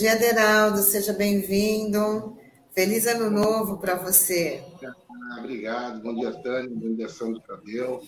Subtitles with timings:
[0.00, 2.34] Bom dia, Deraldo, seja bem-vindo.
[2.72, 4.64] Feliz ano novo para você.
[4.82, 8.02] Ah, obrigado, bom dia, Tânia, bom dia, Sandro Cadeu.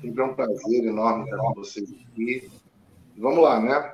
[0.00, 2.50] Sempre é um prazer enorme estar com vocês aqui.
[3.18, 3.92] Vamos lá, né?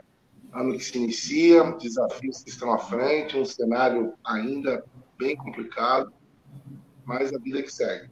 [0.53, 4.85] Ano que se inicia, desafios que estão à frente, um cenário ainda
[5.19, 6.13] bem complicado,
[7.05, 8.09] mas a vida que segue.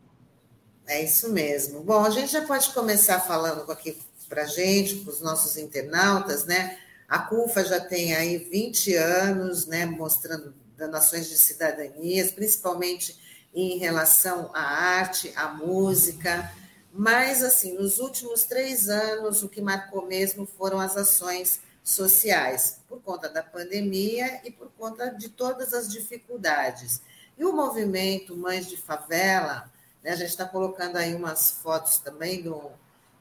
[0.88, 1.85] É isso mesmo.
[1.85, 3.97] Bom, a gente já pode começar falando aqui
[4.29, 6.77] para a gente, para os nossos internautas, né?
[7.10, 10.55] A CUFA já tem aí 20 anos, né, mostrando
[10.95, 13.18] ações de cidadanias, principalmente
[13.52, 16.48] em relação à arte, à música,
[16.92, 23.01] mas, assim, nos últimos três anos, o que marcou mesmo foram as ações sociais, por
[23.01, 27.01] conta da pandemia e por conta de todas as dificuldades.
[27.37, 29.68] E o movimento Mães de Favela,
[30.01, 32.70] né, a gente está colocando aí umas fotos também do,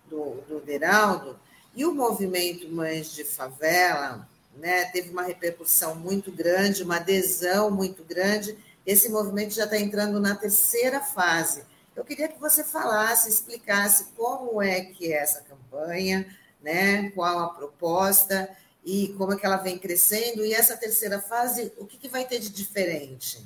[0.07, 1.39] do, do Deraldo,
[1.75, 8.03] e o movimento Mães de Favela né, teve uma repercussão muito grande, uma adesão muito
[8.03, 8.57] grande.
[8.85, 11.63] Esse movimento já está entrando na terceira fase.
[11.95, 16.25] Eu queria que você falasse, explicasse como é que é essa campanha,
[16.61, 18.49] né, qual a proposta
[18.83, 20.45] e como é que ela vem crescendo.
[20.45, 23.45] E essa terceira fase, o que, que vai ter de diferente?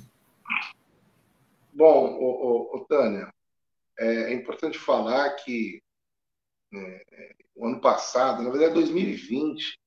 [1.72, 3.32] Bom, ô, Tânia,
[3.98, 5.82] é, é, importante falar que
[6.72, 7.00] né,
[7.54, 9.78] o ano passado, na verdade 2020,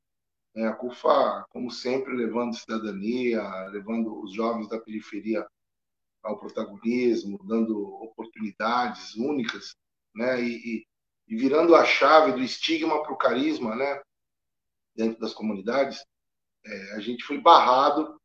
[0.55, 5.45] né, a CUFA, como sempre, levando cidadania, levando os jovens da periferia
[6.23, 9.75] ao protagonismo, dando oportunidades únicas,
[10.15, 10.85] né, e,
[11.27, 14.01] e virando a chave do estigma para o carisma, né,
[14.95, 16.03] dentro das comunidades,
[16.65, 18.19] é, a gente foi barrado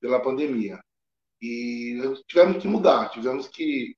[0.00, 0.80] pela pandemia.
[1.40, 3.94] E tivemos que mudar, tivemos que,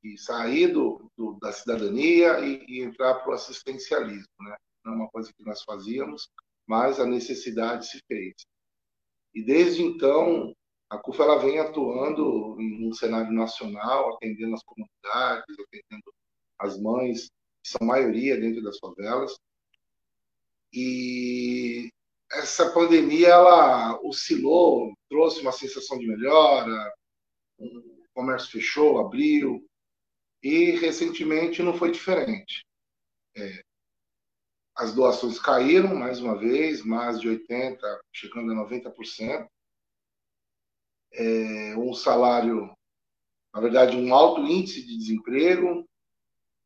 [0.00, 4.28] que sair do, do, da cidadania e, e entrar para o assistencialismo.
[4.40, 4.56] Né?
[4.84, 6.28] Não é uma coisa que nós fazíamos,
[6.66, 8.34] mas a necessidade se fez.
[9.34, 10.54] E desde então,
[10.88, 16.12] a CUFA ela vem atuando em um cenário nacional, atendendo as comunidades, atendendo
[16.58, 17.26] as mães,
[17.62, 19.36] que são maioria dentro das favelas.
[20.72, 21.90] E
[22.30, 26.92] essa pandemia ela oscilou, trouxe uma sensação de melhora,
[27.58, 29.64] o comércio fechou, abriu,
[30.42, 32.64] e recentemente não foi diferente.
[33.36, 33.62] É,
[34.76, 37.78] as doações caíram mais uma vez, mais de 80%,
[38.12, 39.48] chegando a 90%.
[41.12, 42.76] É, um salário,
[43.54, 45.88] na verdade, um alto índice de desemprego,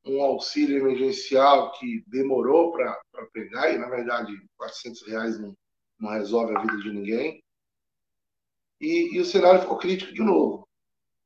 [0.04, 3.00] um auxílio emergencial que demorou para
[3.32, 5.54] pegar, e na verdade 400 reais não,
[5.98, 7.44] não resolve a vida de ninguém.
[8.81, 10.66] E, e, o cenário ficou crítico de novo.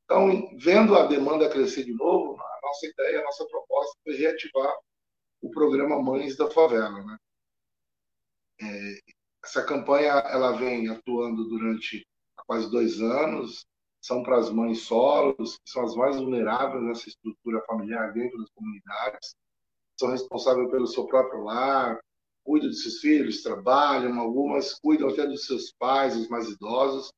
[0.05, 4.75] Então, vendo a demanda crescer de novo, a nossa ideia, a nossa proposta foi reativar
[5.41, 7.03] o programa Mães da Favela.
[7.05, 7.19] Né?
[8.61, 8.99] É,
[9.45, 12.07] essa campanha ela vem atuando durante
[12.47, 13.67] quase dois anos,
[14.01, 18.51] são para as mães solos, que são as mais vulneráveis nessa estrutura familiar dentro das
[18.51, 19.35] comunidades,
[19.99, 21.99] são responsáveis pelo seu próprio lar,
[22.45, 27.11] cuidam de seus filhos, trabalham, algumas cuidam até dos seus pais, os mais idosos.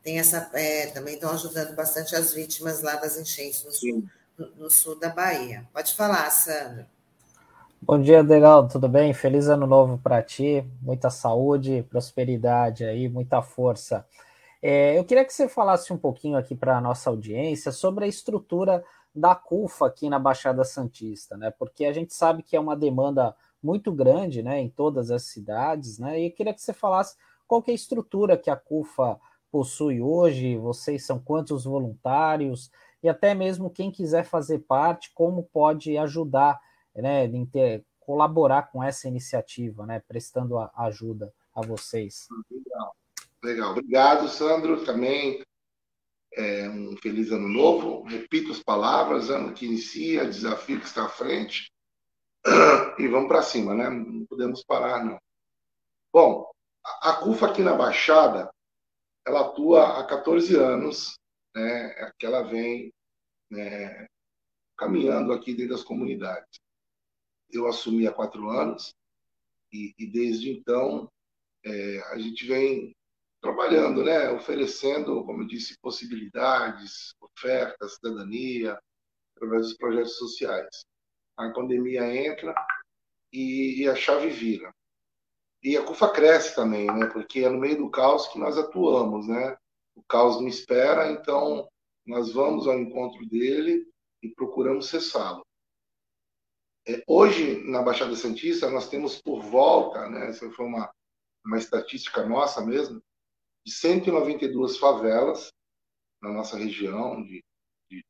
[0.03, 4.03] tem essa, é, também estão ajudando bastante as vítimas lá das enchentes no sul,
[4.37, 5.65] no, no sul da Bahia.
[5.71, 6.85] Pode falar, Sandro.
[7.81, 9.13] Bom dia, Deraldo, tudo bem?
[9.13, 14.05] Feliz ano novo para ti, muita saúde, prosperidade aí, muita força.
[14.61, 18.07] É, eu queria que você falasse um pouquinho aqui para a nossa audiência sobre a
[18.07, 18.83] estrutura
[19.13, 21.51] da CUFA aqui na Baixada Santista, né?
[21.51, 25.99] Porque a gente sabe que é uma demanda muito grande, né, em todas as cidades,
[25.99, 26.19] né?
[26.19, 27.15] E eu queria que você falasse
[27.45, 29.19] qual é a estrutura que a CUFA
[29.53, 32.71] possui hoje, vocês são quantos voluntários
[33.03, 36.59] e até mesmo quem quiser fazer parte, como pode ajudar
[36.95, 42.27] né, ter, colaborar com essa iniciativa, né, prestando a, ajuda a vocês.
[42.49, 42.95] Legal.
[43.43, 43.71] Legal.
[43.73, 44.83] Obrigado, Sandro.
[44.83, 45.43] Também
[46.33, 48.01] é, um feliz ano novo.
[48.05, 51.71] Repito as palavras, ano que inicia, desafio que está à frente.
[52.99, 53.89] E vamos para cima, né?
[53.89, 55.17] Não podemos parar, não.
[56.13, 56.47] Bom,
[57.01, 58.52] a CUFA aqui na Baixada,
[59.25, 61.17] ela atua há 14 anos,
[61.55, 61.93] né?
[61.97, 62.93] É que ela vem
[63.49, 64.07] né,
[64.77, 66.59] caminhando aqui dentro das comunidades.
[67.51, 68.93] Eu assumi há quatro anos
[69.71, 71.09] e, e desde então
[71.63, 72.95] é, a gente vem
[73.41, 78.79] trabalhando, né, oferecendo, como eu disse, possibilidades, ofertas, cidadania,
[79.35, 80.85] através dos projetos sociais.
[81.37, 82.53] A pandemia entra
[83.31, 84.73] e, e a chave vira.
[85.63, 89.27] E a CUFA cresce também, né, porque é no meio do caos que nós atuamos,
[89.27, 89.57] né?
[89.95, 91.69] O caos me espera, então
[92.05, 93.87] nós vamos ao encontro dele
[94.21, 95.45] e procuramos cessá-lo.
[96.85, 100.93] É, hoje, na Baixada Santista, nós temos por volta, né, essa foi uma,
[101.45, 103.01] uma estatística nossa mesmo,
[103.65, 105.49] de 192 favelas
[106.21, 107.41] na nossa região, de,
[107.89, 108.03] de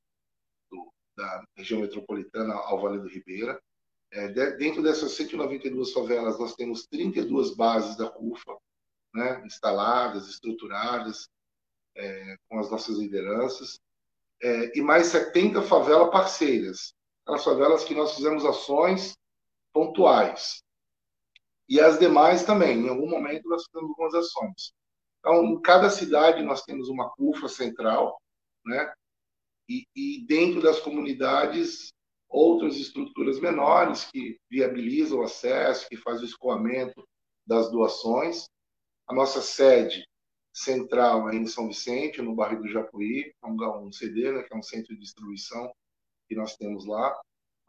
[0.72, 3.62] do, da região metropolitana ao Vale do Ribeira.
[4.14, 8.56] É, de, dentro dessas 192 favelas, nós temos 32 bases da CUFA,
[9.12, 11.28] né, instaladas, estruturadas,
[11.96, 13.80] é, com as nossas lideranças,
[14.42, 16.94] é, e mais 70 favelas parceiras,
[17.24, 19.18] aquelas favelas que nós fizemos ações
[19.74, 20.62] pontuais.
[21.68, 24.74] E as demais também, em algum momento nós fizemos algumas ações.
[25.20, 28.22] Então, em cada cidade nós temos uma CUFA central,
[28.64, 28.94] né?
[29.68, 31.94] E, e dentro das comunidades,
[32.34, 37.08] outras estruturas menores que viabilizam o acesso, que fazem o escoamento
[37.46, 38.50] das doações.
[39.08, 40.04] A nossa sede
[40.52, 44.58] central aí em São Vicente, no bairro do Japuí, é um, CD, né, que é
[44.58, 45.72] um centro de distribuição
[46.28, 47.16] que nós temos lá,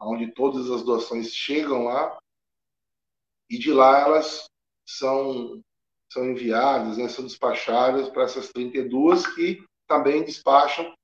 [0.01, 2.17] onde todas as doações chegam lá
[3.49, 4.49] e de lá elas
[4.85, 5.61] são
[6.11, 10.95] são enviadas, né, são despachadas para essas 32 que também despacham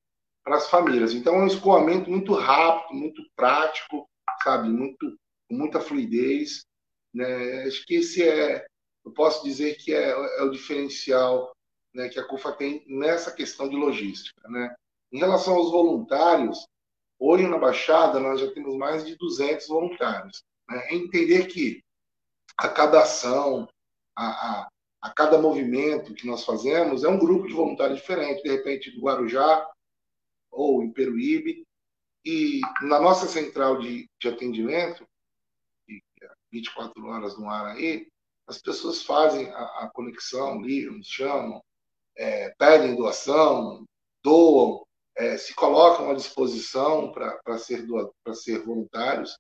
[0.44, 1.14] para as famílias.
[1.14, 4.08] Então é um escoamento muito rápido, muito prático,
[4.44, 5.18] sabe, muito
[5.48, 6.66] com muita fluidez,
[7.14, 7.64] né?
[7.64, 8.66] Acho que esse é,
[9.06, 11.52] eu posso dizer que é, é o diferencial
[11.94, 14.48] né, que a CUFA tem nessa questão de logística.
[14.50, 14.74] Né?
[15.12, 16.66] Em relação aos voluntários,
[17.20, 20.44] hoje na Baixada nós já temos mais de 200 voluntários.
[20.70, 20.88] Né?
[20.90, 21.84] É entender que
[22.58, 23.68] a cada ação,
[24.16, 24.70] a, a,
[25.02, 29.02] a, cada movimento que nós fazemos é um grupo de voluntários diferente, de repente do
[29.02, 29.68] Guarujá
[30.52, 31.66] ou em Peruíbe.
[32.24, 35.08] E na nossa central de, de atendimento,
[36.52, 38.08] 24 é horas no ar aí,
[38.48, 41.64] as pessoas fazem a, a conexão, ligam, chamam,
[42.18, 43.86] é, pedem doação,
[44.24, 47.86] doam, é, se colocam à disposição para ser,
[48.34, 49.38] ser voluntários.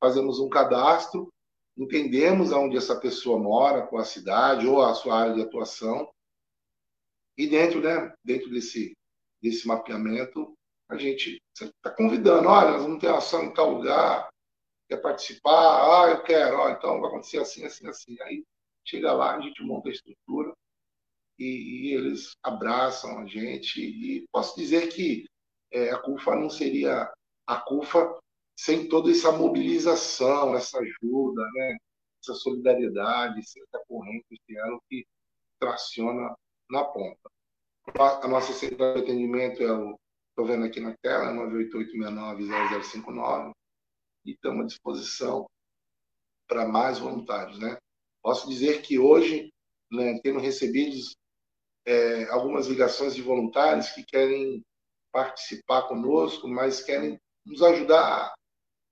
[0.00, 1.32] Fazemos um cadastro,
[1.76, 6.08] entendemos aonde essa pessoa mora, qual a cidade ou a sua área de atuação.
[7.36, 8.96] E dentro, né, dentro desse,
[9.42, 10.54] desse mapeamento,
[10.88, 14.28] a gente está convidando, olha, nós vamos ter ação em tal lugar,
[14.88, 15.50] quer participar?
[15.50, 18.16] Ah, eu quero, então vai acontecer assim, assim, assim.
[18.22, 18.44] Aí
[18.84, 20.52] chega lá, a gente monta a estrutura,
[21.38, 23.80] e, e eles abraçam a gente.
[23.80, 25.24] E posso dizer que
[25.72, 27.10] é, a CUFA não seria
[27.46, 28.18] a CUFA
[28.56, 31.76] sem toda essa mobilização, essa ajuda, né?
[32.22, 35.04] essa solidariedade, essa corrente esse ano que
[35.58, 36.34] traciona
[36.70, 37.30] na ponta.
[37.86, 39.98] A nossa central de atendimento é o,
[40.30, 43.52] estou vendo aqui na tela, 988690059,
[44.24, 45.46] e estamos à disposição
[46.46, 47.58] para mais voluntários.
[47.58, 47.76] Né?
[48.22, 49.52] Posso dizer que hoje,
[49.90, 50.96] né, tendo recebido
[51.84, 54.62] é, algumas ligações de voluntários que querem
[55.10, 58.34] participar conosco, mas querem nos ajudar a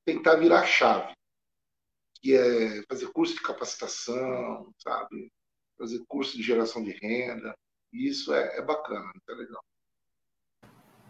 [0.04, 1.14] tentar virar chave,
[2.20, 5.30] que é fazer curso de capacitação, sabe?
[5.78, 7.54] Fazer curso de geração de renda.
[7.92, 9.62] E isso é, é bacana, é legal.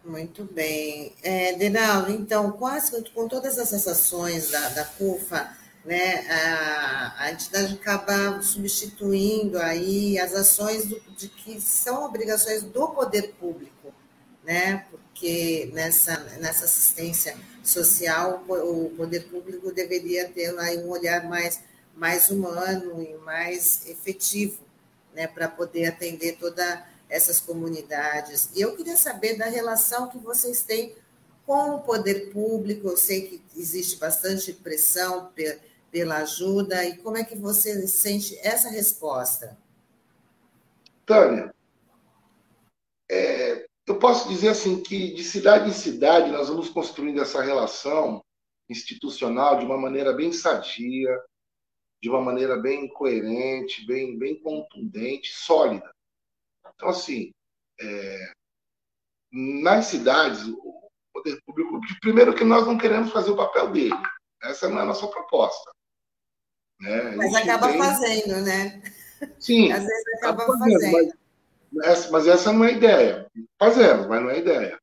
[0.03, 1.13] Muito bem.
[1.21, 7.73] É, Denaldo, então, quase com todas essas ações da, da CUFA, né, a, a entidade
[7.73, 13.93] acaba substituindo aí as ações do, de que são obrigações do poder público,
[14.43, 21.61] né, porque nessa, nessa assistência social o poder público deveria ter aí um olhar mais,
[21.95, 24.59] mais humano e mais efetivo,
[25.13, 28.49] né, para poder atender todas essas comunidades.
[28.55, 30.95] E eu queria saber da relação que vocês têm
[31.45, 35.31] com o poder público, eu sei que existe bastante pressão
[35.91, 39.57] pela ajuda e como é que você sente essa resposta?
[41.05, 41.53] Tânia,
[43.09, 48.23] é, eu posso dizer assim que de cidade em cidade nós vamos construindo essa relação
[48.69, 51.21] institucional de uma maneira bem sadia,
[52.01, 55.91] de uma maneira bem coerente, bem, bem contundente, sólida.
[56.75, 57.31] Então, assim,
[57.79, 58.31] é,
[59.31, 63.95] nas cidades, o poder público, primeiro que nós não queremos fazer o papel dele.
[64.41, 65.71] Essa não é a nossa proposta.
[66.79, 67.15] Né?
[67.15, 67.77] Mas acaba tem...
[67.77, 68.81] fazendo, né?
[69.39, 69.71] Sim.
[69.71, 70.81] Às vezes acaba fazendo.
[70.81, 71.13] fazendo.
[71.71, 73.31] Mas, essa, mas essa não é a ideia.
[73.59, 74.79] Fazemos, mas não é a ideia.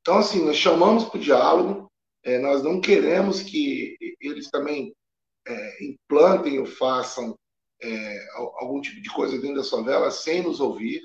[0.00, 1.86] Então, assim, nós chamamos para o diálogo,
[2.24, 4.92] é, nós não queremos que eles também
[5.46, 7.36] é, implantem ou façam
[7.82, 11.02] é, algum tipo de coisa dentro da favela sem nos ouvir.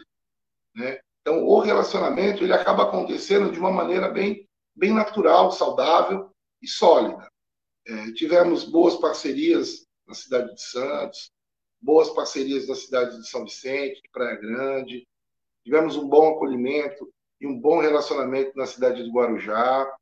[0.75, 1.00] Né?
[1.22, 6.29] Então, o relacionamento ele acaba acontecendo de uma maneira bem, bem natural, saudável
[6.62, 7.27] e sólida.
[7.86, 11.32] É, tivemos boas parcerias na cidade de Santos,
[11.82, 15.08] boas parcerias na cidade de São Vicente, de Praia Grande,
[15.63, 19.94] tivemos um bom acolhimento e um bom relacionamento na cidade de Guarujá,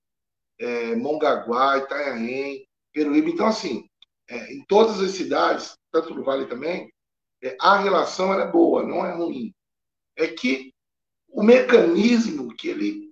[0.60, 3.32] é, Mongaguá, Itanhaém, Peruíbe.
[3.32, 3.90] Então, assim,
[4.30, 6.92] é, em todas as cidades, tanto no Vale também,
[7.44, 9.54] é, a relação é boa, não é ruim.
[10.16, 10.74] É que
[11.30, 13.06] o mecanismo que ele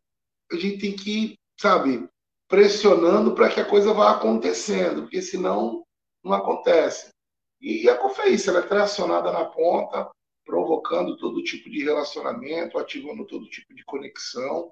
[0.51, 2.07] a gente tem que ir, sabe,
[2.47, 5.83] pressionando para que a coisa vá acontecendo, porque senão
[6.23, 7.09] não acontece.
[7.59, 10.11] E a COFEIS, ela é tracionada na ponta,
[10.45, 14.71] provocando todo tipo de relacionamento, ativando todo tipo de conexão,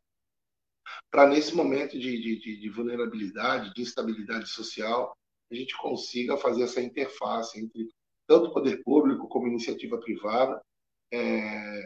[1.10, 5.15] para nesse momento de, de, de, vulnerabilidade, de instabilidade social,
[5.51, 7.89] a gente consiga fazer essa interface entre
[8.27, 10.62] tanto poder público como iniciativa privada,
[11.12, 11.86] é,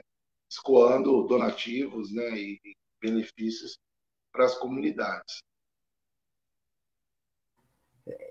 [0.49, 2.59] escoando donativos né, e
[3.01, 3.77] benefícios
[4.31, 5.39] para as comunidades.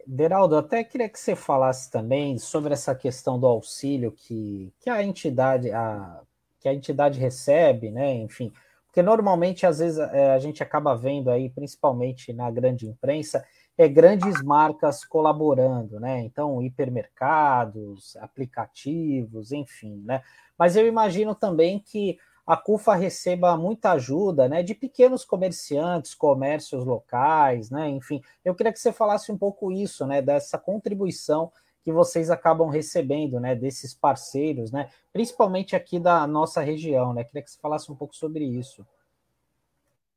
[0.06, 5.02] Deraldo, até queria que você falasse também sobre essa questão do auxílio que, que a
[5.02, 6.22] entidade a,
[6.60, 8.14] que a entidade recebe, né?
[8.14, 8.52] Enfim,
[8.86, 13.44] porque normalmente às vezes é, a gente acaba vendo aí, principalmente na grande imprensa,
[13.76, 16.20] é grandes marcas colaborando, né?
[16.20, 20.22] Então, hipermercados, aplicativos, enfim, né?
[20.56, 26.84] Mas eu imagino também que a CUFA receba muita ajuda né, de pequenos comerciantes, comércios
[26.84, 27.88] locais, né?
[27.88, 30.20] Enfim, eu queria que você falasse um pouco isso, né?
[30.20, 31.50] Dessa contribuição
[31.82, 33.54] que vocês acabam recebendo, né?
[33.54, 34.90] Desses parceiros, né?
[35.12, 37.24] Principalmente aqui da nossa região, né?
[37.24, 38.86] Queria que você falasse um pouco sobre isso.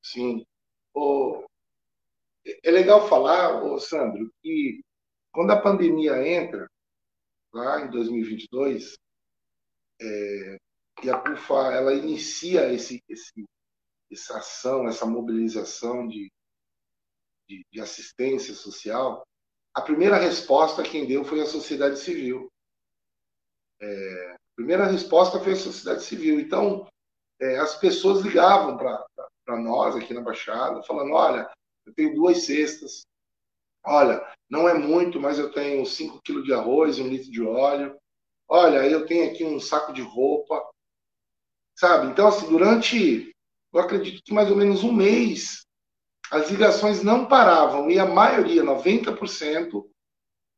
[0.02, 0.46] Sim.
[0.94, 1.46] O...
[2.64, 4.82] É legal falar, ô Sandro, que
[5.32, 6.68] quando a pandemia entra,
[7.54, 8.98] lá em 2022,
[10.02, 10.58] é,
[11.04, 13.46] e a CUFA ela inicia esse, esse,
[14.12, 16.32] essa ação, essa mobilização de,
[17.48, 19.24] de, de assistência social,
[19.76, 22.52] a primeira resposta quem deu foi a sociedade civil.
[23.80, 26.40] É, a primeira resposta foi a sociedade civil.
[26.40, 26.88] Então,
[27.40, 29.06] é, as pessoas ligavam para
[29.62, 31.48] nós aqui na Baixada, falando: olha,
[31.88, 33.06] eu tenho duas cestas,
[33.86, 37.98] olha, não é muito, mas eu tenho 5 quilos de arroz, um litro de óleo,
[38.48, 40.62] olha, eu tenho aqui um saco de roupa,
[41.78, 42.08] sabe?
[42.08, 43.32] Então, assim, durante,
[43.74, 45.66] eu acredito que mais ou menos um mês,
[46.30, 49.90] as ligações não paravam e a maioria, 90%,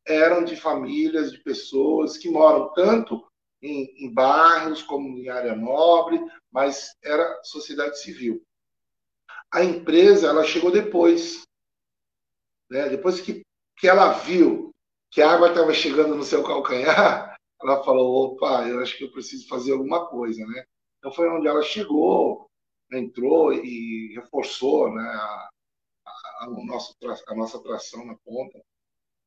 [0.07, 3.23] eram de famílias, de pessoas que moram tanto
[3.61, 6.19] em, em bairros como em área nobre,
[6.51, 8.43] mas era sociedade civil.
[9.51, 11.43] A empresa, ela chegou depois,
[12.69, 12.89] né?
[12.89, 13.41] Depois que,
[13.77, 14.71] que ela viu
[15.11, 19.11] que a água estava chegando no seu calcanhar, ela falou: opa, eu acho que eu
[19.11, 20.63] preciso fazer alguma coisa, né?
[20.99, 22.49] Então foi onde ela chegou,
[22.91, 25.49] entrou e reforçou né, a,
[26.05, 26.95] a, a, nosso,
[27.27, 28.59] a nossa atração na ponta.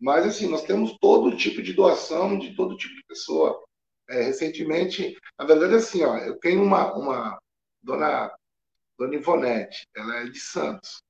[0.00, 3.62] Mas, assim, nós temos todo tipo de doação de todo tipo de pessoa.
[4.11, 7.38] É, recentemente, na verdade, assim, ó, eu tenho uma, uma
[7.81, 8.35] dona,
[9.02, 11.02] dona Ivonete, ela é de Santos.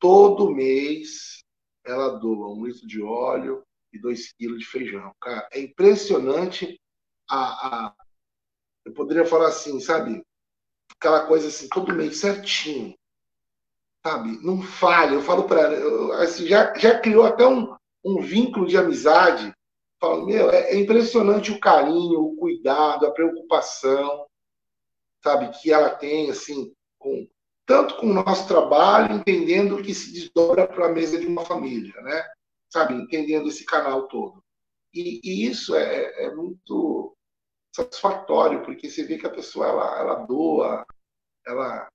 [0.00, 1.44] Todo mês
[1.84, 3.62] ela doa um litro de óleo
[3.92, 5.12] e dois quilos de feijão.
[5.20, 6.78] Cara, é impressionante
[7.28, 7.94] a, a,
[8.84, 10.22] eu poderia falar assim, sabe?
[10.96, 12.94] Aquela coisa assim, todo mês certinho.
[14.04, 14.38] Sabe?
[14.44, 15.14] Não falha.
[15.14, 17.74] Eu falo para ela, assim, já, já criou até um,
[18.04, 19.52] um vínculo de amizade.
[20.00, 24.27] Falo, meu, é, é impressionante o carinho, o cuidado, a preocupação,
[25.22, 27.28] sabe, que ela tem, assim, com,
[27.66, 32.00] tanto com o nosso trabalho, entendendo que se desdobra para a mesa de uma família,
[32.02, 32.24] né?
[32.70, 34.42] Sabe, entendendo esse canal todo.
[34.92, 37.14] E, e isso é, é, muito
[37.74, 40.84] satisfatório, porque você vê que a pessoa ela, ela doa,
[41.46, 41.88] ela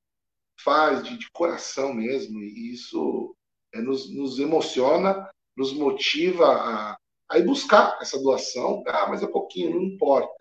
[0.60, 3.36] faz de, de coração mesmo, e isso
[3.74, 6.98] é, nos, nos emociona, nos motiva a,
[7.30, 8.84] a ir buscar essa doação.
[8.88, 10.34] Ah, mas é pouquinho, não importa.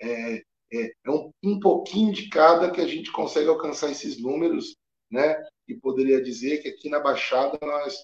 [0.00, 0.42] É,
[0.76, 4.76] é, é um, um pouquinho de cada que a gente consegue alcançar esses números,
[5.10, 5.36] né?
[5.68, 8.02] E poderia dizer que aqui na Baixada nós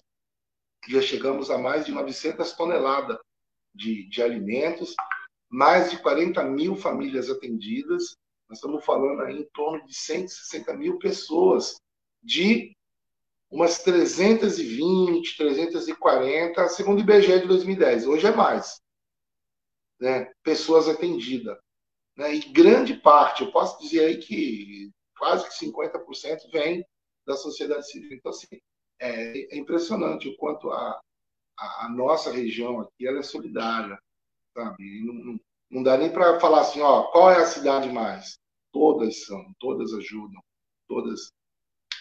[0.87, 3.17] já chegamos a mais de 900 toneladas
[3.73, 4.95] de, de alimentos
[5.51, 8.15] mais de 40 mil famílias atendidas,
[8.47, 11.75] nós estamos falando aí em torno de 160 mil pessoas,
[12.23, 12.73] de
[13.49, 18.07] umas 320, 340, segundo o IBGE de 2010.
[18.07, 18.79] Hoje é mais.
[19.99, 20.31] Né?
[20.41, 21.57] Pessoas atendidas.
[22.21, 22.35] Né?
[22.35, 26.85] E grande parte, eu posso dizer aí que quase que 50% vem
[27.25, 28.15] da sociedade civil.
[28.15, 28.47] Então, assim,
[28.99, 31.01] é, é impressionante o quanto a,
[31.57, 33.97] a, a, nossa região aqui é solidária,
[34.55, 35.01] sabe?
[35.03, 38.37] Não, não dá nem para falar assim, ó, qual é a cidade mais?
[38.71, 40.39] Todas são, todas ajudam,
[40.87, 41.31] todas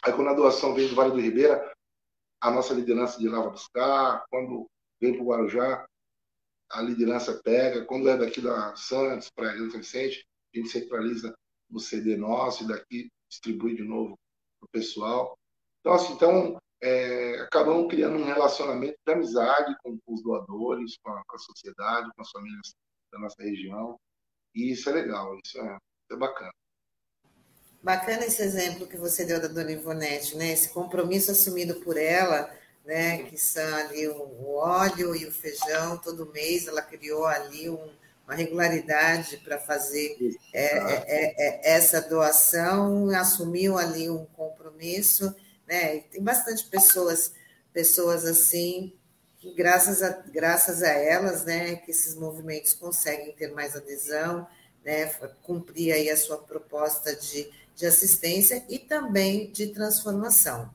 [0.04, 1.72] Aí quando a doação vem do Vale do Ribeira,
[2.42, 4.24] a nossa liderança de lá vai buscar.
[4.30, 4.66] Quando
[5.00, 5.86] vem para o Guarujá,
[6.70, 7.84] a liderança pega.
[7.84, 10.24] Quando é daqui da Santos, para Rio Vicente,
[10.54, 11.34] a gente centraliza
[11.68, 14.18] no CD nosso e daqui distribui de novo
[14.58, 15.38] para o pessoal.
[15.80, 21.10] Então, assim, então é, acabamos criando um relacionamento de amizade com, com os doadores, com
[21.10, 22.74] a, com a, sociedade, com as famílias
[23.12, 23.96] da nossa região.
[24.54, 26.52] E isso é legal, isso é, isso é bacana.
[27.82, 30.52] Bacana esse exemplo que você deu da dona Ivonete, né?
[30.52, 32.54] Esse compromisso assumido por ela,
[32.90, 33.22] né?
[33.22, 37.88] Que são ali o óleo e o feijão, todo mês ela criou ali um,
[38.26, 40.16] uma regularidade para fazer
[40.52, 45.32] é, é, é, é, essa doação, assumiu ali um compromisso,
[45.68, 45.98] né?
[45.98, 47.32] E tem bastante pessoas,
[47.72, 48.92] pessoas assim,
[49.38, 54.48] que graças a, graças a elas, né, que esses movimentos conseguem ter mais adesão,
[54.84, 55.06] né,
[55.44, 57.48] cumprir aí a sua proposta de
[57.80, 60.70] de assistência e também de transformação.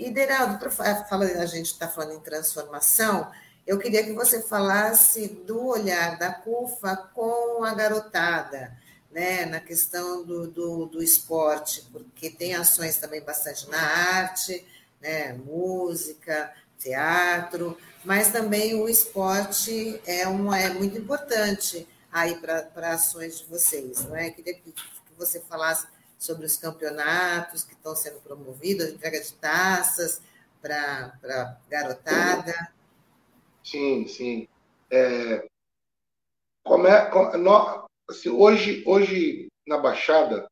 [0.00, 3.30] E, Deraldo, a gente está falando em transformação,
[3.66, 8.74] eu queria que você falasse do olhar da CUFA com a garotada,
[9.10, 14.66] né, na questão do, do, do esporte, porque tem ações também bastante na arte,
[15.02, 23.40] né, música, teatro, mas também o esporte é, uma, é muito importante aí para ações
[23.40, 24.30] de vocês, não é?
[24.30, 25.86] Queria que, que você falasse
[26.20, 30.20] sobre os campeonatos que estão sendo promovidos, entrega de taças
[30.60, 32.70] para garotada.
[33.64, 34.46] Sim, sim.
[34.90, 35.48] É,
[36.62, 40.46] como é, como, assim, hoje, hoje, na Baixada,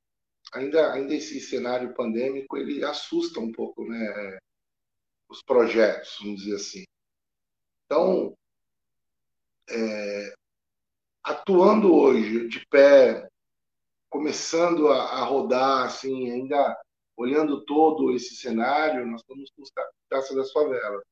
[0.54, 4.38] ainda, ainda esse cenário pandêmico, ele assusta um pouco né,
[5.28, 6.84] os projetos, vamos dizer assim.
[7.84, 8.34] Então,
[9.68, 10.34] é,
[11.22, 13.27] atuando hoje de pé
[14.08, 16.76] começando a, a, rodar, assim, ainda
[17.16, 19.62] olhando todo esse cenário, nós estamos com
[20.08, 21.02] Taça das Favelas,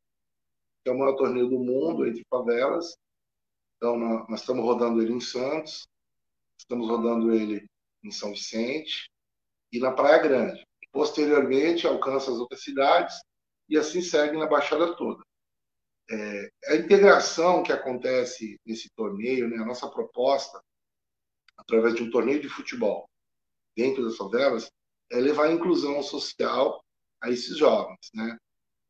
[0.82, 2.96] que é o maior torneio do mundo entre favelas.
[3.76, 5.86] Então, nós, nós estamos rodando ele em Santos,
[6.58, 7.66] estamos rodando ele
[8.02, 9.10] em São Vicente
[9.72, 10.64] e na Praia Grande.
[10.92, 13.20] Posteriormente, alcança as outras cidades
[13.68, 15.22] e assim segue na Baixada toda.
[16.08, 20.62] É, a integração que acontece nesse torneio, né, a nossa proposta
[21.56, 23.08] através de um torneio de futebol
[23.76, 24.70] dentro das favelas,
[25.10, 26.82] é levar a inclusão social
[27.22, 28.10] a esses jovens.
[28.14, 28.36] Né?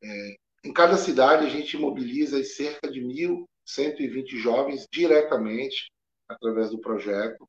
[0.03, 5.91] É, em cada cidade, a gente mobiliza cerca de 1.120 jovens diretamente
[6.29, 7.49] através do projeto.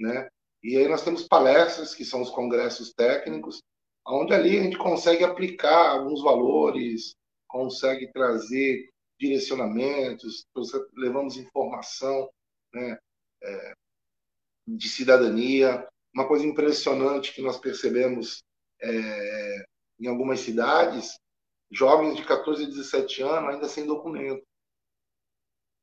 [0.00, 0.28] Né?
[0.62, 3.62] E aí nós temos palestras, que são os congressos técnicos,
[4.06, 7.14] onde ali a gente consegue aplicar alguns valores,
[7.48, 10.44] consegue trazer direcionamentos,
[10.96, 12.28] levamos informação
[12.72, 12.98] né,
[13.42, 13.74] é,
[14.66, 15.86] de cidadania.
[16.14, 18.42] Uma coisa impressionante que nós percebemos
[18.80, 19.64] é,
[20.00, 21.18] em algumas cidades,
[21.70, 24.44] jovens de 14 a 17 anos ainda sem documento.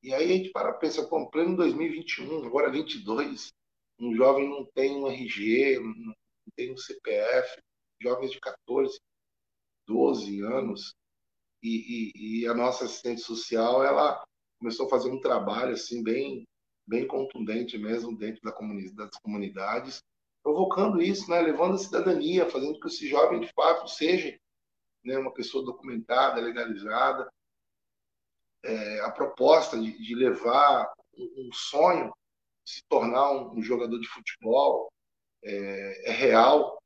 [0.03, 3.51] E aí a gente para pensar, pô, pleno 2021, agora 22,
[3.99, 6.15] um jovem não tem um RG, não
[6.55, 7.61] tem um CPF,
[8.01, 8.99] jovens de 14,
[9.87, 10.95] 12 anos,
[11.61, 14.23] e, e, e, a nossa assistente social, ela
[14.59, 16.43] começou a fazer um trabalho assim bem
[16.91, 20.03] bem contundente mesmo dentro da comunidade, das comunidades,
[20.43, 24.37] provocando isso, né, levando a cidadania, fazendo com que esse jovem de fato seja
[25.01, 27.31] né, uma pessoa documentada, legalizada.
[28.63, 32.13] É, a proposta de, de levar um, um, sonho,
[32.67, 34.91] se tornar um, um jogador de futebol,
[35.43, 36.77] é, é real.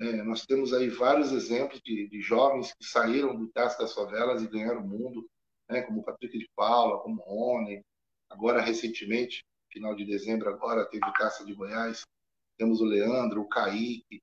[0.00, 4.42] É, nós temos aí vários exemplos de, de, jovens que saíram do Taça das Favelas
[4.42, 5.26] e ganharam o mundo,
[5.70, 7.80] né, como Patrick de Paula, como Rony,
[8.34, 12.02] Agora, recentemente, final de dezembro, agora teve Caça de Goiás,
[12.58, 14.20] temos o Leandro, o Kaique, que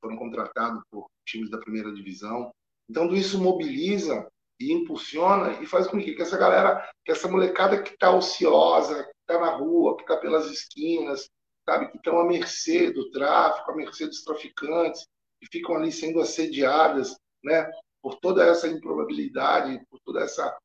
[0.00, 2.50] foram contratados por times da primeira divisão.
[2.90, 4.28] Então, tudo isso mobiliza
[4.60, 9.04] e impulsiona e faz com que, que essa galera, que essa molecada que está ociosa,
[9.04, 11.28] que está na rua, que está pelas esquinas,
[11.64, 15.06] sabe, que estão à mercê do tráfico, à mercê dos traficantes,
[15.40, 17.70] que ficam ali sendo assediadas, né,
[18.02, 20.58] por toda essa improbabilidade, por toda essa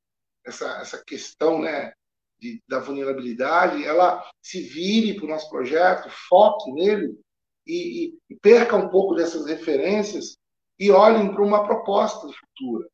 [0.47, 1.91] essa, essa questão, né,
[2.39, 7.19] de, da vulnerabilidade, ela se vire para o nosso projeto, foque nele
[7.65, 10.37] e, e, perca um pouco dessas referências
[10.79, 12.87] e olhem para uma proposta futura.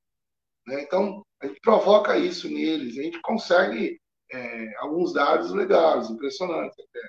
[0.65, 0.81] Né?
[0.83, 3.99] Então, a gente provoca isso neles, a gente consegue
[4.31, 7.07] é, alguns dados legais, impressionantes até.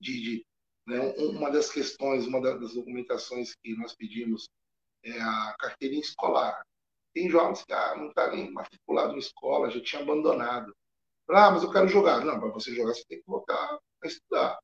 [0.00, 0.46] De, de
[0.88, 1.12] né?
[1.18, 4.48] Uma das questões, uma das documentações que nós pedimos
[5.04, 6.62] é a carteirinha escolar.
[7.12, 10.74] Tem jovens que ah, não está nem matriculado em escola, já tinha abandonado.
[11.30, 12.24] Ah, mas eu quero jogar.
[12.24, 14.58] Não, para você jogar, você tem que voltar a estudar.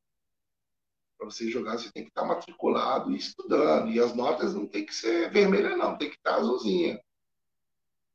[1.19, 3.91] Para você jogar, você tem que estar matriculado e estudando.
[3.91, 7.01] E as notas não tem que ser vermelha, não, tem que estar azulzinha.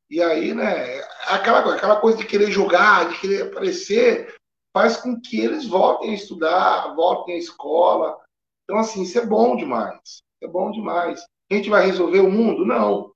[0.09, 4.35] E aí, né, aquela, aquela coisa de querer jogar, de querer aparecer,
[4.73, 8.19] faz com que eles voltem a estudar, voltem à escola.
[8.63, 10.23] Então, assim, isso é bom demais.
[10.41, 11.23] É bom demais.
[11.51, 12.65] A gente vai resolver o mundo?
[12.65, 13.13] Não.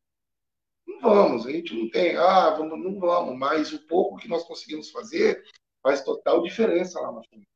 [0.88, 1.46] Não vamos.
[1.46, 3.38] A gente não tem, ah, vamos, não vamos.
[3.38, 5.43] Mas o pouco que nós conseguimos fazer
[5.82, 7.48] faz total diferença lá na frente.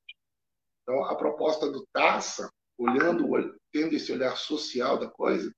[0.84, 3.28] Então, a proposta do Taça, olhando,
[3.72, 5.54] tendo esse olhar social da coisa,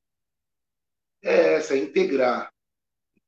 [1.24, 2.50] é essa, é integrar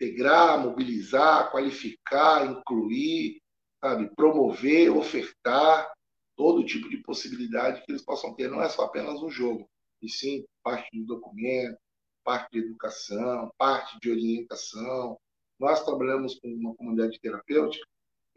[0.02, 3.40] integrar, mobilizar, qualificar, incluir,
[3.80, 5.92] sabe, promover, ofertar
[6.36, 8.50] todo tipo de possibilidade que eles possam ter.
[8.50, 9.70] Não é só apenas um jogo,
[10.02, 11.78] e sim parte do documento,
[12.24, 15.18] parte de educação, parte de orientação.
[15.60, 17.86] Nós trabalhamos com uma comunidade terapêutica,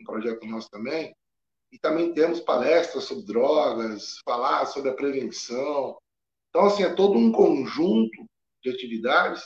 [0.01, 1.15] um projeto nosso também,
[1.73, 5.99] e também temos palestras sobre drogas, falar sobre a prevenção.
[6.51, 8.25] Então, assim, é todo um conjunto
[8.63, 9.45] de atividades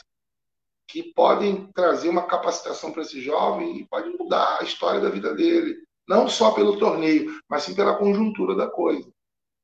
[0.87, 5.33] que podem trazer uma capacitação para esse jovem e pode mudar a história da vida
[5.35, 9.07] dele, não só pelo torneio, mas sim pela conjuntura da coisa.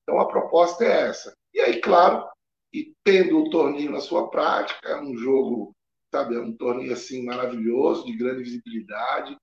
[0.03, 1.33] Então a proposta é essa.
[1.53, 2.27] E aí, claro,
[2.75, 5.73] e tendo o torneio na sua prática, é um jogo,
[6.11, 9.37] sabe, é um torneio assim maravilhoso, de grande visibilidade,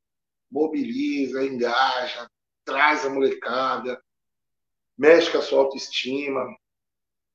[0.51, 2.29] mobiliza, engaja,
[2.63, 3.99] traz a molecada,
[4.99, 6.47] mexe com a sua autoestima,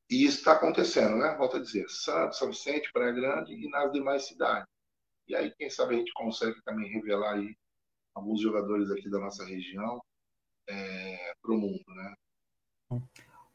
[0.08, 1.36] e isso está acontecendo, né?
[1.36, 4.68] Volto a dizer, Santos, São Vicente, Praia Grande e nas demais cidades.
[5.28, 7.58] E aí, quem sabe a gente consegue também revelar aí
[8.14, 10.00] alguns jogadores aqui da nossa região
[10.70, 12.16] é, para o mundo, né?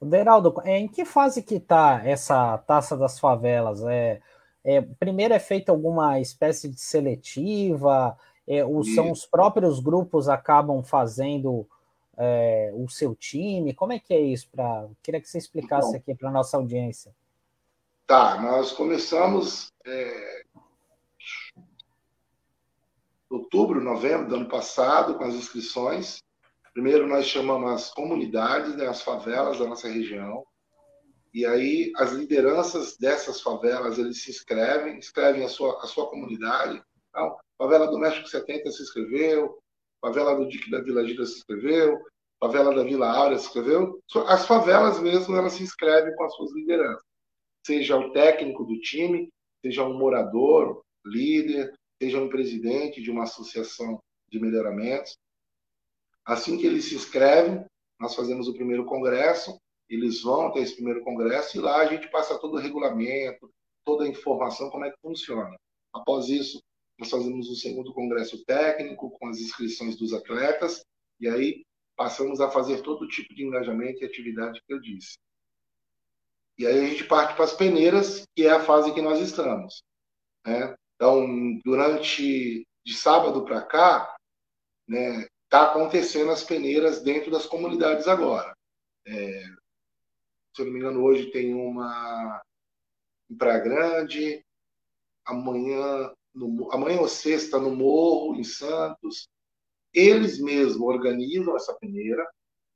[0.06, 3.82] Deraldo, é, em que fase que está essa taça das favelas?
[3.84, 4.20] É,
[4.64, 8.16] é, primeiro é feita alguma espécie de seletiva?
[8.46, 11.66] É, os, são os próprios grupos acabam fazendo
[12.16, 13.74] é, o seu time?
[13.74, 14.48] Como é que é isso?
[14.50, 14.86] Pra...
[15.02, 17.14] Queria que você explicasse Bom, aqui para a nossa audiência.
[18.06, 20.42] Tá, nós começamos é,
[23.30, 26.22] outubro, novembro do ano passado com as inscrições.
[26.72, 30.44] Primeiro nós chamamos as comunidades, né, as favelas da nossa região.
[31.35, 36.82] E aí as lideranças dessas favelas, eles se inscrevem, inscrevem a sua, a sua comunidade.
[37.08, 39.58] Então, Favela do México 70 se inscreveu,
[40.00, 41.98] Favela do Dique da Vila Gira se inscreveu,
[42.40, 44.00] Favela da Vila Áurea se inscreveu.
[44.26, 47.04] As favelas mesmo, elas se inscrevem com as suas lideranças.
[47.64, 49.30] Seja o técnico do time,
[49.64, 55.16] seja um morador, líder, seja um presidente de uma associação de melhoramentos.
[56.24, 57.64] Assim que eles se inscrevem,
[57.98, 59.58] nós fazemos o primeiro congresso,
[59.88, 63.50] eles vão até esse primeiro congresso e lá a gente passa todo o regulamento,
[63.85, 65.56] toda a informação, como é que funciona.
[65.92, 66.62] Após isso,
[66.98, 70.85] nós fazemos o segundo congresso técnico com as inscrições dos atletas
[71.20, 71.64] e aí
[71.96, 75.18] passamos a fazer todo tipo de engajamento e atividade que eu disse.
[76.58, 79.82] E aí a gente parte para as peneiras, que é a fase que nós estamos.
[80.46, 80.74] Né?
[80.96, 81.26] Então,
[81.64, 84.16] durante de sábado para cá,
[84.88, 88.56] né, está acontecendo as peneiras dentro das comunidades agora.
[89.06, 89.44] É,
[90.56, 92.40] se eu não me engano, hoje tem uma
[93.30, 94.42] em Praia Grande,
[95.26, 99.28] amanhã no, amanhã ou sexta no Morro, em Santos.
[99.92, 102.26] Eles mesmos organizam essa peneira,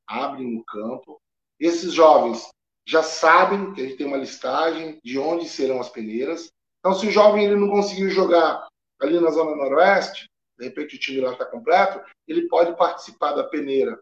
[0.06, 1.18] abrem o campo.
[1.58, 2.46] Esses jovens
[2.86, 6.52] já sabem que a gente tem uma listagem de onde serão as peneiras.
[6.80, 8.68] Então, se o jovem ele não conseguiu jogar
[9.00, 10.28] ali na Zona Noroeste,
[10.58, 14.00] de repente o time lá está completo, ele pode participar da peneira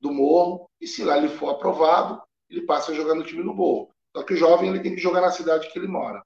[0.00, 3.54] do Morro, e se lá ele for aprovado, ele passa a jogar no time do
[3.54, 3.90] Morro.
[4.16, 6.22] Só que o jovem ele tem que jogar na cidade que ele mora.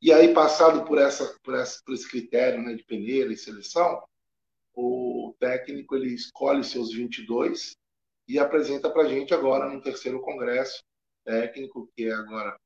[0.00, 4.02] E aí, passado por, essa, por, essa, por esse critério né, de peneira e seleção,
[4.74, 7.76] o técnico ele escolhe seus 22
[8.28, 10.82] e apresenta para a gente agora no terceiro congresso
[11.24, 12.56] técnico, que é agora,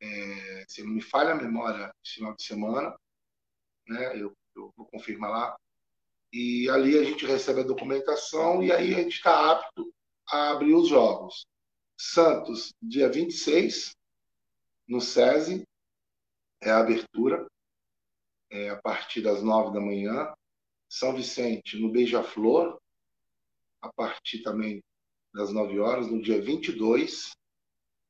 [0.00, 2.94] é, se não me falha a memória, final de semana,
[3.86, 5.56] né, eu, eu vou confirmar lá,
[6.32, 9.94] e ali a gente recebe a documentação e aí a gente está apto
[10.28, 11.46] a abrir os jogos.
[11.96, 13.94] Santos, dia 26,
[14.88, 15.64] no SESI,
[16.60, 17.46] é a abertura,
[18.50, 20.34] é a partir das nove da manhã.
[20.88, 22.80] São Vicente, no Beija-Flor,
[23.80, 24.82] a partir também
[25.32, 27.32] das 9 horas, no dia 22.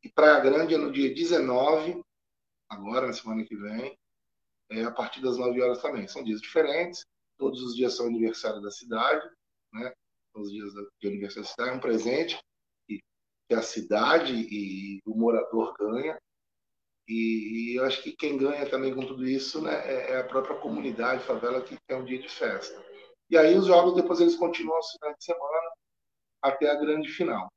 [0.02, 2.02] E Praia Grande é no dia 19,
[2.68, 3.98] agora, na semana que vem,
[4.80, 6.06] é a partir das 9 horas também.
[6.08, 7.04] São dias diferentes,
[7.38, 9.28] todos os dias são aniversário da cidade,
[9.72, 9.92] né?
[10.34, 12.38] Os dias de aniversário da cidade é um presente
[13.48, 16.18] que a cidade e o morador ganha.
[17.06, 20.24] E, e, eu acho que quem ganha também com tudo isso né, é, é a
[20.24, 22.82] própria comunidade, favela, que é um dia de festa.
[23.28, 25.70] E aí os jogos depois eles continuam aos finais de semana
[26.42, 27.52] até a grande final.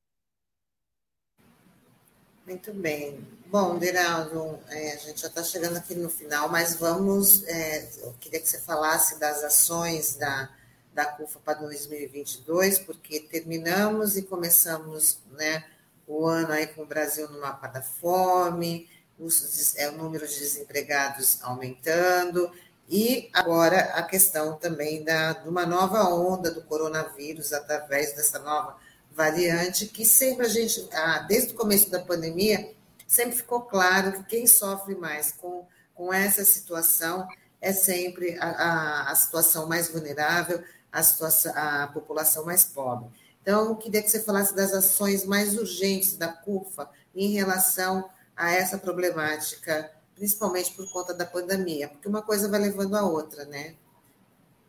[2.48, 3.28] Muito bem.
[3.48, 7.44] Bom, Deraldo, é, a gente já está chegando aqui no final, mas vamos.
[7.44, 10.50] É, eu queria que você falasse das ações da,
[10.94, 15.66] da CUFA para 2022, porque terminamos e começamos né,
[16.08, 20.40] o ano aí com o Brasil no mapa da fome, os, é, o número de
[20.40, 22.50] desempregados aumentando,
[22.88, 28.78] e agora a questão também da, de uma nova onda do coronavírus através dessa nova
[29.18, 32.72] variante, que sempre a gente, ah, desde o começo da pandemia,
[33.08, 37.28] sempre ficou claro que quem sofre mais com, com essa situação
[37.60, 43.10] é sempre a, a, a situação mais vulnerável, a, situação, a população mais pobre.
[43.42, 48.52] Então, eu queria que você falasse das ações mais urgentes da CUFA em relação a
[48.52, 53.74] essa problemática, principalmente por conta da pandemia, porque uma coisa vai levando a outra, né?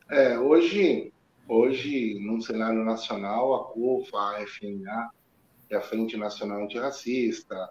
[0.09, 1.13] É, hoje,
[1.49, 5.11] hoje, no cenário nacional, a CUFA, a FNA,
[5.73, 7.71] a Frente Nacional Antirracista,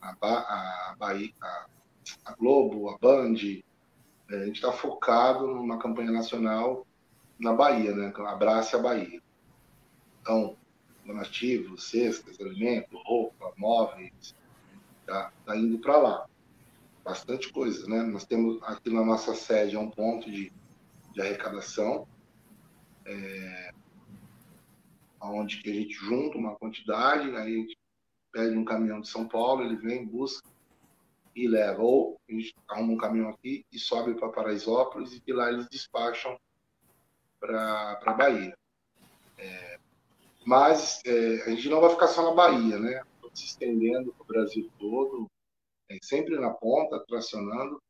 [0.00, 3.36] a, ba a, Bahia, a, Globo, a Band,
[4.30, 6.86] é, a gente está focado numa campanha nacional
[7.38, 8.12] na Bahia, né?
[8.26, 9.20] Abrace a Bahia.
[10.20, 10.56] Então,
[11.06, 14.34] donativos, cestas, alimentos, roupa, móveis,
[15.06, 16.26] tá, tá indo para lá.
[17.04, 18.02] Bastante coisa, né?
[18.02, 20.52] Nós temos aqui na nossa sede é um ponto de,
[21.12, 22.06] de arrecadação,
[23.06, 23.72] é,
[25.20, 27.76] onde que a gente junta uma quantidade, aí a gente
[28.32, 30.48] pede um caminhão de São Paulo, ele vem, busca
[31.34, 31.82] e leva.
[31.82, 35.68] Ou a gente arruma um caminhão aqui e sobe para Paraisópolis e de lá eles
[35.68, 36.38] despacham
[37.38, 38.54] para a Bahia.
[39.38, 39.78] É,
[40.44, 43.02] mas é, a gente não vai ficar só na Bahia, né?
[43.32, 45.30] Se estendendo para o Brasil todo,
[45.88, 47.80] é, sempre na ponta, tracionando.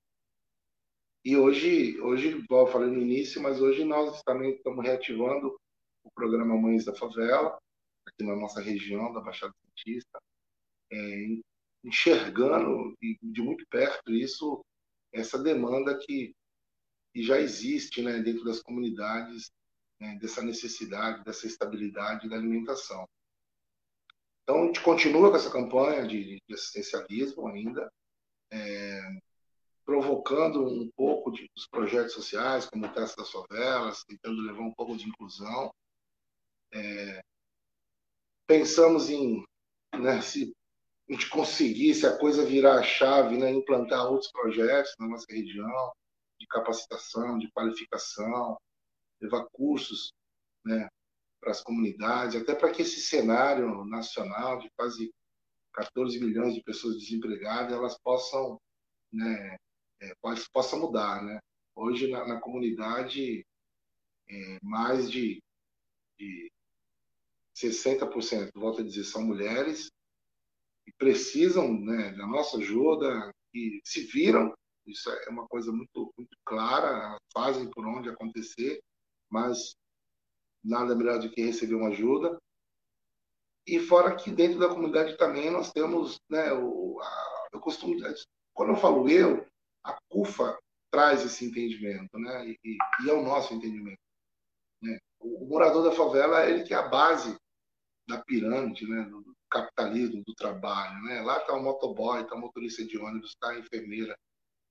[1.24, 5.54] E hoje, hoje, igual eu falei no início, mas hoje nós também estamos reativando
[6.02, 7.58] o programa Mães da Favela,
[8.06, 10.18] aqui na nossa região da Baixada Santista,
[10.90, 11.26] é,
[11.84, 14.64] enxergando de muito perto isso,
[15.12, 16.34] essa demanda que,
[17.12, 19.50] que já existe né, dentro das comunidades
[20.00, 23.06] né, dessa necessidade, dessa estabilidade da alimentação.
[24.42, 27.92] Então, a gente continua com essa campanha de, de assistencialismo ainda,
[28.50, 29.20] é,
[29.90, 34.72] provocando um pouco de, dos projetos sociais, como o Teste das Favelas, tentando levar um
[34.72, 35.74] pouco de inclusão.
[36.72, 37.20] É,
[38.46, 39.44] pensamos em,
[39.92, 40.54] né, se
[41.08, 45.92] a gente conseguisse a coisa virar a chave, né, implantar outros projetos na nossa região,
[46.38, 48.56] de capacitação, de qualificação,
[49.20, 50.12] levar cursos
[50.64, 50.88] né,
[51.40, 55.12] para as comunidades, até para que esse cenário nacional de quase
[55.72, 58.56] 14 milhões de pessoas desempregadas elas possam
[59.12, 59.58] né,
[60.00, 60.14] é,
[60.52, 61.40] possa mudar, né?
[61.74, 63.46] Hoje na, na comunidade
[64.28, 65.42] é, mais de,
[66.18, 66.52] de
[67.56, 69.90] 60%, volto a dizer, são mulheres
[70.84, 74.54] que precisam né, da nossa ajuda e se viram,
[74.86, 78.80] isso é uma coisa muito, muito clara, fazem por onde acontecer
[79.30, 79.76] mas
[80.62, 82.36] nada melhor do que receber uma ajuda.
[83.66, 87.94] E fora que dentro da comunidade também nós temos, né, o, a, eu costumo,
[88.52, 89.46] quando eu falo eu,
[89.84, 90.58] a CUFA
[90.90, 94.00] traz esse entendimento, né, e, e é o nosso entendimento.
[94.82, 94.98] Né?
[95.20, 97.36] O, o, morador da favela é ele que é a base
[98.08, 101.20] da pirâmide, né, do capitalismo, do trabalho, né?
[101.22, 104.16] Lá está o motoboy, está o motorista de ônibus, está a enfermeira,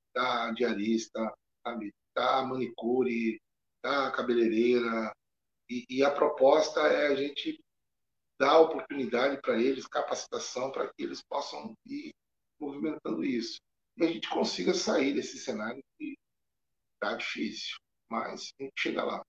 [0.08, 1.34] está a diarista?
[1.65, 3.39] Está a manicure,
[3.84, 5.13] da cabeleireira.
[5.69, 7.60] E, e a proposta é a gente
[8.39, 12.12] dar oportunidade para eles, capacitação, para que eles possam ir
[12.60, 13.60] movimentando isso.
[14.00, 16.16] E a gente consiga sair desse cenário que
[16.94, 17.78] está difícil,
[18.10, 19.22] mas a gente chega lá.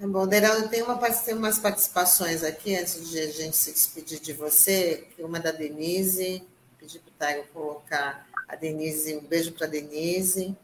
[0.00, 4.20] É bom, Deraldo, tem, uma, tem umas participações aqui, antes de a gente se despedir
[4.20, 6.42] de você, que uma da Denise,
[6.78, 10.56] pedi para o Taigo colocar a Denise, um beijo para a Denise.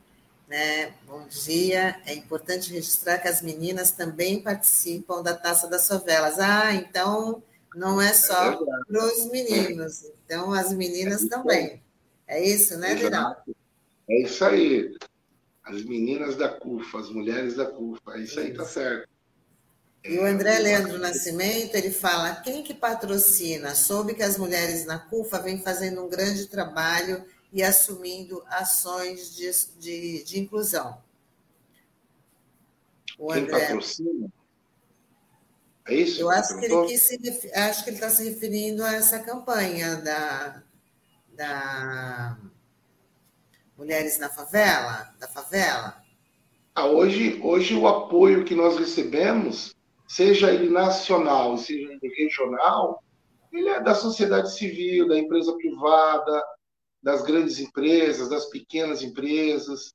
[0.48, 0.94] Né?
[1.06, 2.00] Bom dia.
[2.06, 6.40] É importante registrar que as meninas também participam da Taça das Favelas.
[6.40, 7.40] Ah, então
[7.74, 11.82] não é só é para os meninos, então as meninas é também.
[12.30, 13.56] É isso, né, Diraldo?
[14.08, 14.96] É isso aí.
[15.64, 18.40] As meninas da CUFA, as mulheres da CUFA, é isso, isso.
[18.40, 19.08] aí tá certo.
[20.04, 23.74] E o André Leandro Nascimento, ele fala, quem que patrocina?
[23.74, 29.50] Soube que as mulheres na CUFA vêm fazendo um grande trabalho e assumindo ações de,
[29.80, 31.02] de, de inclusão.
[33.18, 33.60] O quem André...
[33.60, 34.32] patrocina?
[35.88, 36.20] É isso?
[36.20, 40.62] Eu acho que, ele se, acho que ele está se referindo a essa campanha da,
[41.40, 42.36] da
[43.74, 45.96] Mulheres na Favela, da favela.
[46.74, 49.74] Ah, hoje, hoje o apoio que nós recebemos
[50.06, 53.02] seja ele nacional, seja ele regional,
[53.50, 56.44] ele é da sociedade civil, da empresa privada,
[57.02, 59.94] das grandes empresas, das pequenas empresas.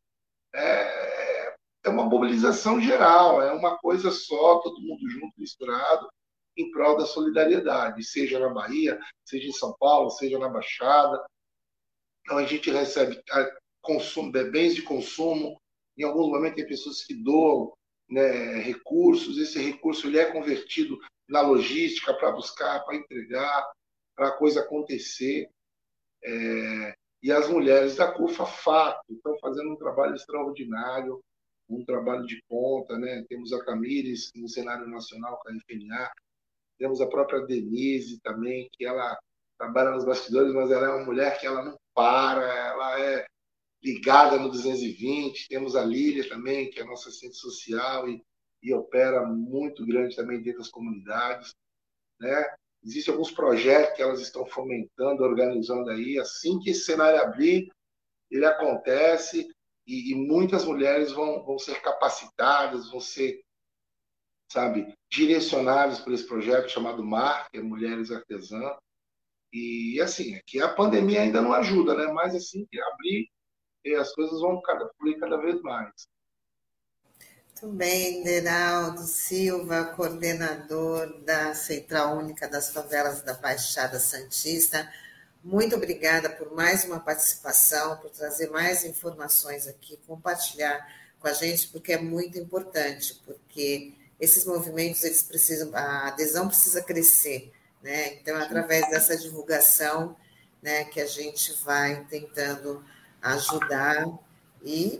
[0.56, 6.10] É, é uma mobilização geral, é uma coisa só, todo mundo junto, misturado,
[6.58, 11.24] em prol da solidariedade, seja na Bahia, seja em São Paulo, seja na Baixada.
[12.26, 13.22] Então a gente recebe
[13.82, 15.62] consumo, bens de consumo,
[15.96, 17.72] em alguns momentos tem pessoas que doam
[18.10, 20.98] né, recursos, esse recurso ele é convertido
[21.30, 23.72] na logística para buscar, para entregar,
[24.16, 25.50] para a coisa acontecer.
[26.24, 31.24] É, e as mulheres da CUFA Fato estão fazendo um trabalho extraordinário,
[31.70, 32.98] um trabalho de ponta.
[32.98, 33.24] Né?
[33.30, 36.12] Temos a Camires no cenário nacional com a FNA,
[36.78, 39.18] temos a própria Denise também, que ela
[39.58, 43.26] trabalha nos bastidores, mas ela é uma mulher que ela não para, ela é
[43.84, 45.48] ligada no 220.
[45.48, 48.22] Temos a Lília também, que é a nossa assistente social e,
[48.62, 51.56] e opera muito grande também dentro das comunidades.
[52.20, 52.56] Né?
[52.84, 56.20] Existem alguns projetos que elas estão fomentando, organizando aí.
[56.20, 57.72] Assim que esse cenário abrir,
[58.30, 59.48] ele acontece
[59.88, 63.42] e, e muitas mulheres vão, vão ser capacitadas, vão ser,
[64.52, 68.78] sabe, direcionadas por esse projeto chamado MAR, que é Mulheres Artesãs.
[69.58, 72.12] E assim, aqui a pandemia ainda não ajuda, né?
[72.12, 73.30] Mas assim que abrir,
[73.86, 75.94] e as coisas vão cada, fluir cada vez mais.
[77.62, 84.92] Muito bem, Deraldo Silva, coordenador da Central Única das Favelas da Baixada Santista.
[85.42, 90.86] Muito obrigada por mais uma participação, por trazer mais informações aqui, compartilhar
[91.18, 96.84] com a gente, porque é muito importante, porque esses movimentos eles precisam, a adesão precisa
[96.84, 97.54] crescer,
[97.86, 98.16] né?
[98.16, 100.16] Então, através dessa divulgação,
[100.60, 102.84] né, que a gente vai tentando
[103.22, 104.08] ajudar
[104.64, 105.00] e,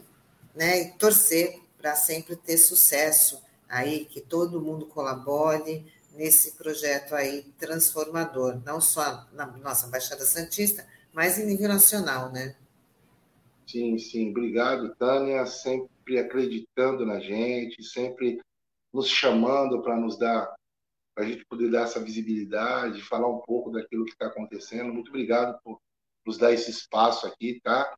[0.54, 7.42] né, e torcer para sempre ter sucesso aí, que todo mundo colabore nesse projeto aí
[7.58, 12.56] transformador, não só na nossa Baixada Santista, mas em nível nacional, né?
[13.66, 14.30] Sim, sim.
[14.30, 18.40] Obrigado, Tânia, sempre acreditando na gente, sempre
[18.94, 20.54] nos chamando para nos dar,
[21.16, 24.94] para a gente poder dar essa visibilidade, falar um pouco daquilo que está acontecendo.
[24.94, 25.82] Muito obrigado por
[26.26, 27.96] nos dar esse espaço aqui, tá?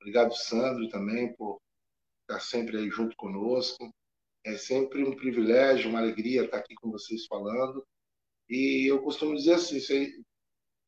[0.00, 1.60] Obrigado, Sandro, também, por
[2.22, 3.88] estar sempre aí junto conosco.
[4.44, 7.86] É sempre um privilégio, uma alegria estar aqui com vocês falando.
[8.48, 10.24] E eu costumo dizer assim: se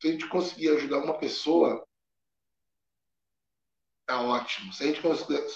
[0.03, 1.85] a gente conseguir ajudar uma pessoa,
[4.05, 4.73] tá ótimo.
[4.73, 5.01] Se a gente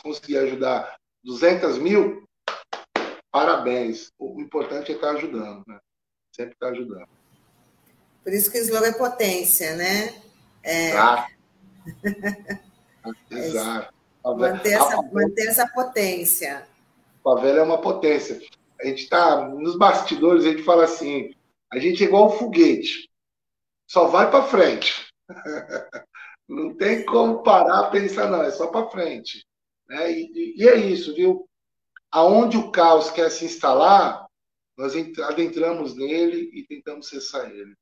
[0.01, 2.27] conseguir ajudar 200 mil,
[3.31, 4.11] parabéns.
[4.17, 5.79] O importante é estar ajudando, né?
[6.33, 7.07] Sempre estar ajudando.
[8.23, 10.21] Por isso que o slogan é potência, né?
[10.63, 10.89] É...
[10.89, 11.33] Exato.
[13.29, 13.93] Exato.
[14.25, 16.67] Manter essa, manter essa potência.
[17.23, 18.41] Favela é uma potência.
[18.81, 21.35] A gente está nos bastidores, a gente fala assim:
[21.71, 23.09] a gente é igual um foguete,
[23.87, 25.07] só vai para frente.
[26.47, 29.45] Não tem como parar pensar, não, é só para frente.
[29.87, 30.11] Né?
[30.11, 31.47] E, e, é isso, viu?
[32.11, 34.22] Aonde o caos quer se instalar,
[34.77, 37.75] nós adentramos nele e tentamos cessar ele.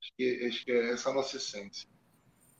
[0.00, 1.88] Acho que, acho que é essa a nossa essência.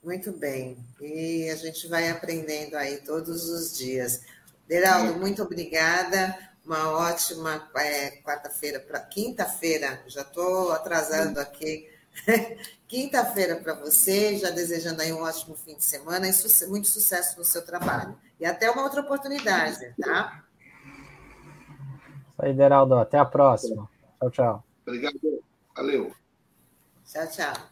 [0.03, 0.79] Muito bem.
[1.01, 4.23] E a gente vai aprendendo aí todos os dias.
[4.67, 6.39] Deraldo, muito obrigada.
[6.65, 10.03] Uma ótima é, quarta-feira para quinta-feira.
[10.07, 11.89] Já estou atrasando aqui.
[12.87, 17.45] quinta-feira para você, já desejando aí um ótimo fim de semana e muito sucesso no
[17.45, 18.19] seu trabalho.
[18.39, 20.45] E até uma outra oportunidade, tá?
[22.41, 22.95] Isso aí, Deraldo.
[22.95, 23.89] Até a próxima.
[24.19, 24.65] Tchau, tchau.
[24.87, 25.21] Obrigado.
[25.77, 26.11] Valeu.
[27.05, 27.70] Tchau, tchau.